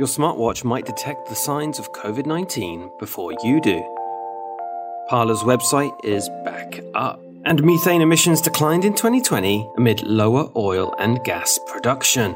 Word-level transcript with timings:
Your 0.00 0.08
smartwatch 0.08 0.64
might 0.64 0.86
detect 0.86 1.28
the 1.28 1.34
signs 1.34 1.78
of 1.78 1.92
COVID 1.92 2.24
19 2.24 2.90
before 2.98 3.34
you 3.44 3.60
do. 3.60 3.84
Parler's 5.10 5.42
website 5.42 5.92
is 6.02 6.26
back 6.42 6.80
up 6.94 7.20
and 7.44 7.62
methane 7.62 8.00
emissions 8.00 8.40
declined 8.40 8.86
in 8.86 8.94
2020 8.94 9.70
amid 9.76 10.02
lower 10.04 10.50
oil 10.56 10.94
and 10.98 11.22
gas 11.24 11.60
production. 11.66 12.34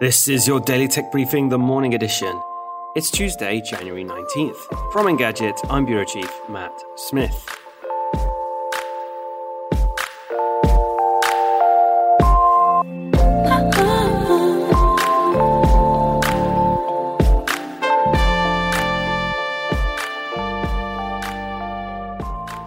This 0.00 0.26
is 0.26 0.48
your 0.48 0.58
Daily 0.58 0.88
Tech 0.88 1.12
Briefing, 1.12 1.48
the 1.48 1.58
morning 1.58 1.94
edition. 1.94 2.42
It's 2.96 3.12
Tuesday, 3.12 3.60
January 3.60 4.04
19th. 4.04 4.92
From 4.92 5.06
Engadget, 5.06 5.60
I'm 5.70 5.86
Bureau 5.86 6.04
Chief 6.04 6.32
Matt 6.48 6.72
Smith. 6.96 7.65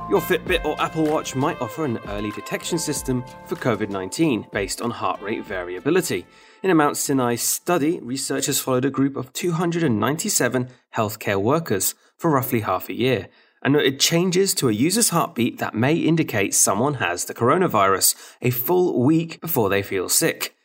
Your 0.10 0.22
Fitbit 0.22 0.66
or 0.66 0.76
Apple 0.82 1.04
Watch 1.04 1.36
might 1.36 1.62
offer 1.62 1.86
an 1.86 2.00
early 2.08 2.32
detection 2.32 2.80
system 2.80 3.24
for 3.46 3.56
COVID 3.56 3.92
19 3.92 4.48
based 4.52 4.82
on 4.82 4.90
heart 4.90 5.22
rate 5.22 5.46
variability. 5.46 6.26
In 6.64 6.72
a 6.72 6.76
Mount 6.76 6.98
Sinai 6.98 7.36
study, 7.36 8.00
researchers 8.00 8.60
followed 8.60 8.86
a 8.86 8.90
group 8.90 9.16
of 9.16 9.32
297 9.34 10.70
healthcare 10.96 11.40
workers 11.40 11.94
for 12.18 12.32
roughly 12.32 12.62
half 12.62 12.90
a 12.90 12.96
year 12.96 13.28
and 13.62 13.72
noted 13.72 14.00
changes 14.00 14.56
to 14.56 14.68
a 14.68 14.74
user's 14.74 15.10
heartbeat 15.10 15.60
that 15.60 15.76
may 15.76 15.94
indicate 15.94 16.56
someone 16.56 16.96
has 16.96 17.26
the 17.26 17.36
coronavirus 17.36 18.16
a 18.42 18.50
full 18.50 19.04
week 19.04 19.40
before 19.42 19.70
they 19.70 19.84
feel 19.84 20.10
sick. 20.10 20.56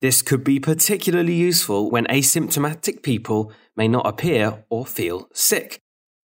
This 0.00 0.22
could 0.22 0.44
be 0.44 0.60
particularly 0.60 1.34
useful 1.34 1.90
when 1.90 2.06
asymptomatic 2.06 3.02
people 3.02 3.52
may 3.76 3.88
not 3.88 4.06
appear 4.06 4.64
or 4.70 4.86
feel 4.86 5.28
sick. 5.32 5.82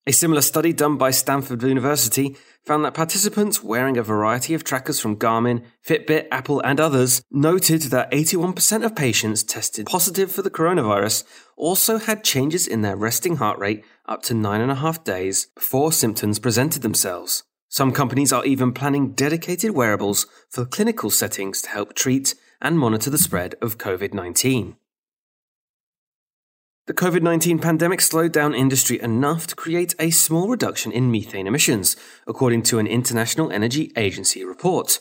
A 0.08 0.14
similar 0.14 0.42
study 0.42 0.72
done 0.72 0.98
by 0.98 1.10
Stanford 1.10 1.64
University 1.64 2.36
found 2.64 2.86
that 2.86 2.94
participants 2.94 3.64
wearing 3.64 3.98
a 3.98 4.04
variety 4.04 4.54
of 4.54 4.64
trackers 4.64 5.00
from 5.00 5.18
Garmin, 5.18 5.64
Fitbit, 5.84 6.28
Apple, 6.32 6.60
and 6.60 6.80
others 6.80 7.24
noted 7.32 7.82
that 7.84 8.12
81% 8.12 8.86
of 8.86 8.96
patients 8.96 9.42
tested 9.42 9.88
positive 9.88 10.32
for 10.32 10.44
the 10.44 10.52
coronavirus 10.52 11.24
also 11.58 11.98
had 11.98 12.24
changes 12.24 12.68
in 12.68 12.82
their 12.82 12.96
resting 12.96 13.38
heart 13.38 13.58
rate 13.58 13.84
up 14.06 14.22
to 14.24 14.36
nine 14.36 14.62
and 14.62 14.70
a 14.70 14.76
half 14.76 15.04
days 15.04 15.48
before 15.56 15.92
symptoms 15.92 16.38
presented 16.38 16.84
themselves. 16.84 17.44
Some 17.68 17.92
companies 17.92 18.32
are 18.32 18.46
even 18.46 18.74
planning 18.74 19.14
dedicated 19.14 19.72
wearables 19.72 20.28
for 20.52 20.66
clinical 20.66 21.10
settings 21.10 21.64
to 21.64 21.70
help 21.70 21.96
treat 21.96 22.36
and 22.62 22.78
monitor 22.78 23.10
the 23.10 23.18
spread 23.18 23.56
of 23.60 23.80
COVID 23.80 24.14
19. 24.14 24.76
The 26.88 26.94
COVID 26.94 27.24
19 27.24 27.58
pandemic 27.58 28.00
slowed 28.00 28.32
down 28.32 28.54
industry 28.54 29.02
enough 29.02 29.48
to 29.48 29.56
create 29.56 29.96
a 29.98 30.12
small 30.12 30.48
reduction 30.48 30.92
in 30.92 31.10
methane 31.10 31.48
emissions, 31.48 31.96
according 32.28 32.62
to 32.64 32.78
an 32.78 32.86
International 32.86 33.52
Energy 33.52 33.92
Agency 33.98 34.46
report. 34.46 35.00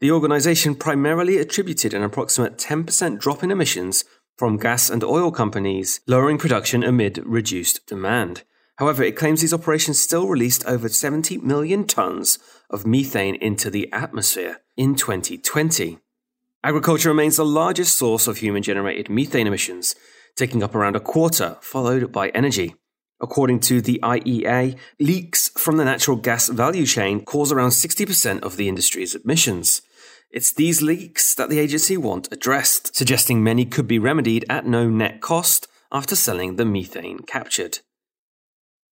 The 0.00 0.10
organization 0.10 0.74
primarily 0.74 1.38
attributed 1.38 1.94
an 1.94 2.02
approximate 2.02 2.58
10% 2.58 3.20
drop 3.20 3.44
in 3.44 3.52
emissions 3.52 4.04
from 4.36 4.56
gas 4.56 4.90
and 4.90 5.04
oil 5.04 5.30
companies, 5.30 6.00
lowering 6.08 6.38
production 6.38 6.82
amid 6.82 7.18
reduced 7.24 7.86
demand. 7.86 8.42
However, 8.78 9.04
it 9.04 9.14
claims 9.14 9.42
these 9.42 9.54
operations 9.54 10.00
still 10.00 10.26
released 10.26 10.66
over 10.66 10.88
70 10.88 11.38
million 11.38 11.86
tons 11.86 12.40
of 12.68 12.84
methane 12.84 13.36
into 13.36 13.70
the 13.70 13.88
atmosphere 13.92 14.62
in 14.76 14.96
2020. 14.96 16.00
Agriculture 16.64 17.10
remains 17.10 17.36
the 17.36 17.44
largest 17.44 17.94
source 17.94 18.26
of 18.26 18.38
human 18.38 18.64
generated 18.64 19.08
methane 19.08 19.46
emissions, 19.46 19.94
taking 20.36 20.62
up 20.62 20.74
around 20.74 20.96
a 20.96 21.00
quarter, 21.00 21.56
followed 21.60 22.12
by 22.12 22.28
energy. 22.30 22.74
According 23.20 23.60
to 23.60 23.80
the 23.80 24.00
IEA, 24.02 24.76
leaks 24.98 25.50
from 25.50 25.76
the 25.76 25.84
natural 25.84 26.16
gas 26.16 26.48
value 26.48 26.86
chain 26.86 27.24
cause 27.24 27.52
around 27.52 27.70
60% 27.70 28.42
of 28.42 28.56
the 28.56 28.68
industry's 28.68 29.14
emissions. 29.14 29.82
It's 30.30 30.52
these 30.52 30.82
leaks 30.82 31.34
that 31.34 31.48
the 31.48 31.58
agency 31.58 31.96
want 31.96 32.32
addressed, 32.32 32.96
suggesting 32.96 33.44
many 33.44 33.64
could 33.64 33.86
be 33.86 33.98
remedied 33.98 34.44
at 34.48 34.66
no 34.66 34.88
net 34.88 35.20
cost 35.20 35.68
after 35.92 36.16
selling 36.16 36.56
the 36.56 36.64
methane 36.64 37.20
captured. 37.20 37.78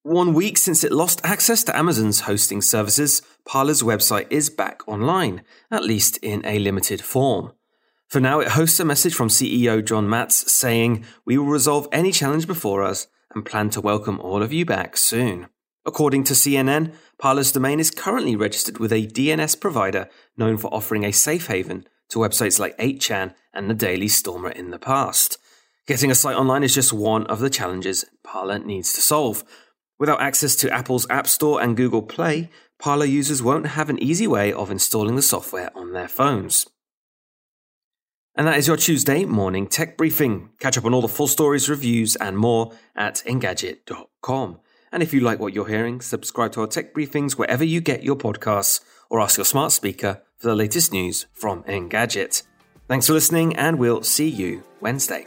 One 0.02 0.32
week 0.32 0.58
since 0.58 0.84
it 0.84 0.92
lost 0.92 1.20
access 1.24 1.64
to 1.64 1.76
Amazon's 1.76 2.20
hosting 2.20 2.62
services, 2.62 3.22
Parler's 3.46 3.82
website 3.82 4.26
is 4.30 4.48
back 4.48 4.86
online, 4.88 5.42
at 5.70 5.84
least 5.84 6.18
in 6.18 6.44
a 6.46 6.58
limited 6.58 7.02
form. 7.02 7.52
For 8.10 8.18
now, 8.18 8.40
it 8.40 8.48
hosts 8.48 8.80
a 8.80 8.84
message 8.84 9.14
from 9.14 9.28
CEO 9.28 9.84
John 9.84 10.08
Matze 10.08 10.48
saying, 10.48 11.04
We 11.24 11.38
will 11.38 11.46
resolve 11.46 11.86
any 11.92 12.10
challenge 12.10 12.48
before 12.48 12.82
us 12.82 13.06
and 13.32 13.46
plan 13.46 13.70
to 13.70 13.80
welcome 13.80 14.18
all 14.18 14.42
of 14.42 14.52
you 14.52 14.66
back 14.66 14.96
soon. 14.96 15.46
According 15.86 16.24
to 16.24 16.34
CNN, 16.34 16.92
Parler's 17.20 17.52
domain 17.52 17.78
is 17.78 17.92
currently 17.92 18.34
registered 18.34 18.78
with 18.78 18.92
a 18.92 19.06
DNS 19.06 19.60
provider 19.60 20.08
known 20.36 20.56
for 20.56 20.74
offering 20.74 21.04
a 21.04 21.12
safe 21.12 21.46
haven 21.46 21.86
to 22.08 22.18
websites 22.18 22.58
like 22.58 22.76
8chan 22.78 23.32
and 23.54 23.70
the 23.70 23.74
Daily 23.74 24.08
Stormer 24.08 24.50
in 24.50 24.70
the 24.70 24.80
past. 24.80 25.38
Getting 25.86 26.10
a 26.10 26.16
site 26.16 26.36
online 26.36 26.64
is 26.64 26.74
just 26.74 26.92
one 26.92 27.28
of 27.28 27.38
the 27.38 27.48
challenges 27.48 28.04
Parler 28.24 28.58
needs 28.58 28.92
to 28.94 29.00
solve. 29.00 29.44
Without 30.00 30.20
access 30.20 30.56
to 30.56 30.72
Apple's 30.72 31.08
App 31.10 31.28
Store 31.28 31.62
and 31.62 31.76
Google 31.76 32.02
Play, 32.02 32.50
Parler 32.80 33.06
users 33.06 33.40
won't 33.40 33.68
have 33.68 33.88
an 33.88 34.02
easy 34.02 34.26
way 34.26 34.52
of 34.52 34.68
installing 34.68 35.14
the 35.14 35.22
software 35.22 35.70
on 35.76 35.92
their 35.92 36.08
phones. 36.08 36.66
And 38.36 38.46
that 38.46 38.58
is 38.58 38.68
your 38.68 38.76
Tuesday 38.76 39.24
morning 39.24 39.66
tech 39.66 39.96
briefing. 39.96 40.50
Catch 40.60 40.78
up 40.78 40.84
on 40.84 40.94
all 40.94 41.02
the 41.02 41.08
full 41.08 41.28
stories, 41.28 41.68
reviews, 41.68 42.16
and 42.16 42.38
more 42.38 42.72
at 42.96 43.22
Engadget.com. 43.26 44.60
And 44.92 45.02
if 45.02 45.12
you 45.12 45.20
like 45.20 45.38
what 45.38 45.52
you're 45.52 45.68
hearing, 45.68 46.00
subscribe 46.00 46.52
to 46.52 46.62
our 46.62 46.66
tech 46.66 46.94
briefings 46.94 47.32
wherever 47.32 47.64
you 47.64 47.80
get 47.80 48.02
your 48.02 48.16
podcasts 48.16 48.80
or 49.08 49.20
ask 49.20 49.36
your 49.36 49.44
smart 49.44 49.72
speaker 49.72 50.22
for 50.36 50.48
the 50.48 50.56
latest 50.56 50.92
news 50.92 51.26
from 51.32 51.62
Engadget. 51.64 52.42
Thanks 52.88 53.06
for 53.06 53.12
listening, 53.12 53.54
and 53.56 53.78
we'll 53.78 54.02
see 54.02 54.28
you 54.28 54.64
Wednesday. 54.80 55.26